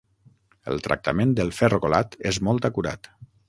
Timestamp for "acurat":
2.73-3.15